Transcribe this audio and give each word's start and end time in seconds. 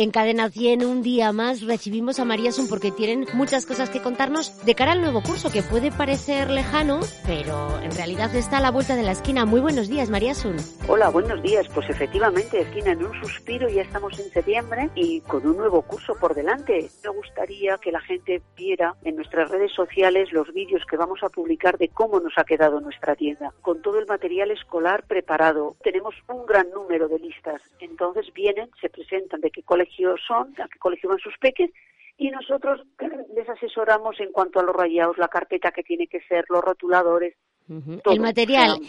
En 0.00 0.12
Cadena 0.12 0.48
100, 0.48 0.84
un 0.84 1.02
día 1.02 1.32
más, 1.32 1.62
recibimos 1.62 2.20
a 2.20 2.24
María 2.24 2.52
Sun 2.52 2.68
porque 2.68 2.92
tienen 2.92 3.26
muchas 3.34 3.66
cosas 3.66 3.90
que 3.90 4.00
contarnos 4.00 4.64
de 4.64 4.76
cara 4.76 4.92
al 4.92 5.00
nuevo 5.00 5.24
curso, 5.24 5.50
que 5.50 5.64
puede 5.64 5.90
parecer 5.90 6.50
lejano, 6.50 7.00
pero 7.26 7.80
en 7.82 7.90
realidad 7.90 8.32
está 8.36 8.58
a 8.58 8.60
la 8.60 8.70
vuelta 8.70 8.94
de 8.94 9.02
la 9.02 9.10
esquina. 9.10 9.44
Muy 9.44 9.60
buenos 9.60 9.88
días, 9.88 10.08
María 10.08 10.36
Sun. 10.36 10.54
Hola, 10.86 11.08
buenos 11.08 11.42
días. 11.42 11.66
Pues 11.74 11.90
efectivamente, 11.90 12.60
esquina 12.60 12.92
en 12.92 13.04
un 13.04 13.20
suspiro, 13.20 13.68
ya 13.68 13.82
estamos 13.82 14.16
en 14.20 14.30
septiembre 14.30 14.88
y 14.94 15.20
con 15.22 15.44
un 15.44 15.56
nuevo 15.56 15.82
curso 15.82 16.14
por 16.14 16.32
delante. 16.32 16.88
Me 17.02 17.10
gustaría 17.10 17.76
que 17.78 17.90
la 17.90 18.00
gente 18.00 18.40
viera 18.56 18.94
en 19.02 19.16
nuestras 19.16 19.50
redes 19.50 19.72
sociales 19.72 20.30
los 20.30 20.52
vídeos 20.52 20.84
que 20.88 20.96
vamos 20.96 21.24
a 21.24 21.28
publicar 21.28 21.76
de 21.76 21.88
cómo 21.88 22.20
nos 22.20 22.38
ha 22.38 22.44
quedado 22.44 22.80
nuestra 22.80 23.16
tienda, 23.16 23.52
con 23.62 23.82
todo 23.82 23.98
el 23.98 24.06
material 24.06 24.52
escolar 24.52 25.02
preparado. 25.08 25.74
Tenemos 25.82 26.14
un 26.28 26.46
gran 26.46 26.70
número 26.70 27.08
de 27.08 27.18
listas, 27.18 27.60
entonces 27.80 28.32
vienen, 28.32 28.70
se 28.80 28.88
presentan 28.90 29.40
de 29.40 29.50
qué 29.50 29.64
colegio 29.64 29.87
son, 30.26 30.54
a 30.60 30.68
qué 30.68 30.78
colegio 30.78 31.08
van 31.08 31.18
sus 31.18 31.36
peques, 31.38 31.70
y 32.16 32.30
nosotros 32.30 32.80
les 33.34 33.48
asesoramos 33.48 34.18
en 34.20 34.32
cuanto 34.32 34.60
a 34.60 34.62
los 34.62 34.74
rayados, 34.74 35.18
la 35.18 35.28
carpeta 35.28 35.70
que 35.70 35.82
tiene 35.82 36.06
que 36.06 36.20
ser, 36.22 36.44
los 36.48 36.62
rotuladores. 36.62 37.34
El 37.68 38.20
material 38.20 38.80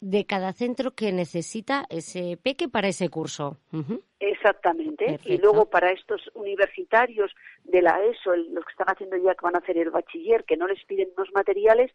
de 0.00 0.24
cada 0.26 0.52
centro 0.52 0.92
que 0.92 1.12
necesita 1.12 1.86
ese 1.90 2.38
peque 2.40 2.68
para 2.68 2.88
ese 2.88 3.08
curso. 3.08 3.58
Exactamente. 4.20 5.18
Y 5.24 5.38
luego 5.38 5.66
para 5.66 5.90
estos 5.90 6.30
universitarios 6.34 7.32
de 7.64 7.82
la 7.82 8.00
ESO, 8.04 8.36
los 8.36 8.64
que 8.64 8.70
están 8.70 8.88
haciendo 8.88 9.16
ya 9.16 9.34
que 9.34 9.42
van 9.42 9.56
a 9.56 9.58
hacer 9.58 9.76
el 9.76 9.90
bachiller, 9.90 10.44
que 10.44 10.56
no 10.56 10.68
les 10.68 10.84
piden 10.84 11.08
unos 11.16 11.32
materiales, 11.34 11.90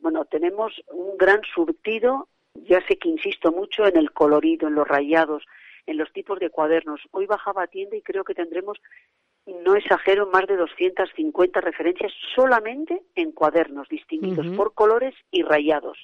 bueno, 0.00 0.24
tenemos 0.24 0.72
un 0.92 1.16
gran 1.16 1.42
surtido. 1.54 2.28
Ya 2.54 2.80
sé 2.86 2.96
que 2.98 3.08
insisto 3.08 3.52
mucho 3.52 3.86
en 3.86 3.96
el 3.96 4.12
colorido, 4.12 4.68
en 4.68 4.74
los 4.74 4.86
rayados, 4.86 5.44
en 5.86 5.98
los 5.98 6.12
tipos 6.12 6.38
de 6.38 6.50
cuadernos. 6.50 7.00
Hoy 7.10 7.26
bajaba 7.26 7.64
a 7.64 7.66
tienda 7.66 7.96
y 7.96 8.02
creo 8.02 8.24
que 8.24 8.34
tendremos, 8.34 8.78
no 9.46 9.76
exagero, 9.76 10.26
más 10.26 10.46
de 10.46 10.56
250 10.56 11.60
referencias 11.60 12.12
solamente 12.34 13.02
en 13.14 13.32
cuadernos 13.32 13.88
distinguidos 13.88 14.46
por 14.56 14.74
colores 14.74 15.14
y 15.30 15.42
rayados 15.42 15.98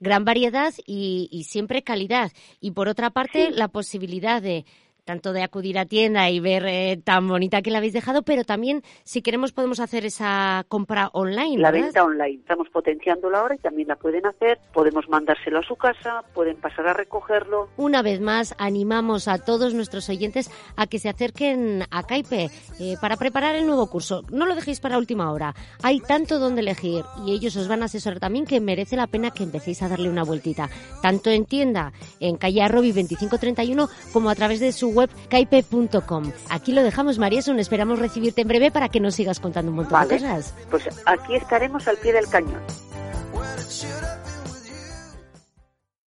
gran 0.00 0.24
variedad 0.24 0.72
y, 0.86 1.44
siempre 1.48 1.82
calidad. 1.82 2.30
Y 2.60 2.72
por 2.72 2.88
otra 2.88 3.10
parte, 3.10 3.50
la 3.50 3.68
posibilidad 3.68 4.42
de 4.42 4.66
tanto 5.04 5.32
de 5.32 5.42
acudir 5.42 5.78
a 5.78 5.84
tienda 5.84 6.30
y 6.30 6.40
ver 6.40 6.64
eh, 6.66 7.00
tan 7.02 7.28
bonita 7.28 7.62
que 7.62 7.70
la 7.70 7.78
habéis 7.78 7.92
dejado, 7.92 8.22
pero 8.22 8.44
también 8.44 8.82
si 9.04 9.20
queremos 9.20 9.52
podemos 9.52 9.80
hacer 9.80 10.06
esa 10.06 10.64
compra 10.68 11.10
online. 11.12 11.58
La 11.58 11.70
venta 11.70 12.02
online, 12.02 12.40
estamos 12.40 12.68
potenciándola 12.70 13.40
ahora 13.40 13.54
y 13.54 13.58
también 13.58 13.88
la 13.88 13.96
pueden 13.96 14.26
hacer, 14.26 14.58
podemos 14.72 15.08
mandárselo 15.08 15.58
a 15.58 15.62
su 15.62 15.76
casa, 15.76 16.24
pueden 16.32 16.56
pasar 16.56 16.88
a 16.88 16.94
recogerlo. 16.94 17.68
Una 17.76 18.02
vez 18.02 18.20
más, 18.20 18.54
animamos 18.58 19.28
a 19.28 19.38
todos 19.38 19.74
nuestros 19.74 20.08
oyentes 20.08 20.50
a 20.76 20.86
que 20.86 20.98
se 20.98 21.10
acerquen 21.10 21.82
a 21.90 22.02
Caipe 22.04 22.50
eh, 22.80 22.96
para 23.00 23.16
preparar 23.16 23.56
el 23.56 23.66
nuevo 23.66 23.86
curso. 23.88 24.22
No 24.30 24.46
lo 24.46 24.54
dejéis 24.54 24.80
para 24.80 24.98
última 24.98 25.30
hora, 25.32 25.54
hay 25.82 26.00
tanto 26.00 26.38
donde 26.38 26.62
elegir 26.62 27.04
y 27.26 27.32
ellos 27.32 27.56
os 27.56 27.68
van 27.68 27.82
a 27.82 27.86
asesorar 27.86 28.20
también 28.20 28.46
que 28.46 28.60
merece 28.60 28.96
la 28.96 29.06
pena 29.06 29.30
que 29.30 29.42
empecéis 29.42 29.82
a 29.82 29.88
darle 29.88 30.08
una 30.08 30.24
vueltita, 30.24 30.70
tanto 31.02 31.28
en 31.30 31.44
tienda, 31.44 31.92
en 32.20 32.36
calle 32.36 32.62
Arrobi 32.62 32.92
2531, 32.92 33.88
como 34.12 34.30
a 34.30 34.34
través 34.34 34.60
de 34.60 34.72
su 34.72 34.93
web 34.94 35.10
caipe.com. 35.28 36.32
Aquí 36.48 36.72
lo 36.72 36.82
dejamos, 36.82 37.18
Marieson. 37.18 37.58
Esperamos 37.58 37.98
recibirte 37.98 38.42
en 38.42 38.48
breve 38.48 38.70
para 38.70 38.88
que 38.88 39.00
nos 39.00 39.14
sigas 39.14 39.40
contando 39.40 39.70
un 39.70 39.76
montón 39.76 40.08
de 40.08 40.14
cosas. 40.16 40.54
Pues 40.70 40.88
aquí 41.06 41.34
estaremos 41.34 41.86
al 41.88 41.96
pie 41.98 42.12
del 42.12 42.28
cañón. 42.28 42.60